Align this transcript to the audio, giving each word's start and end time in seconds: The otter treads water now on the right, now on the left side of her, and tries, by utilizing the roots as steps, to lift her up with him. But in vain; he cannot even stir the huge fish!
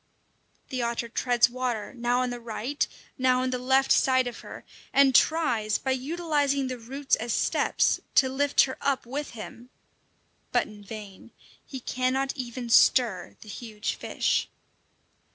The 0.69 0.81
otter 0.81 1.07
treads 1.09 1.47
water 1.47 1.93
now 1.93 2.21
on 2.21 2.31
the 2.31 2.39
right, 2.39 2.87
now 3.19 3.43
on 3.43 3.51
the 3.51 3.59
left 3.59 3.91
side 3.91 4.25
of 4.25 4.39
her, 4.39 4.65
and 4.91 5.13
tries, 5.13 5.77
by 5.77 5.91
utilizing 5.91 6.65
the 6.65 6.79
roots 6.79 7.15
as 7.17 7.33
steps, 7.33 7.99
to 8.15 8.27
lift 8.27 8.61
her 8.61 8.79
up 8.81 9.05
with 9.05 9.29
him. 9.37 9.69
But 10.51 10.65
in 10.65 10.83
vain; 10.83 11.29
he 11.67 11.79
cannot 11.79 12.35
even 12.35 12.67
stir 12.67 13.35
the 13.41 13.47
huge 13.47 13.93
fish! 13.93 14.49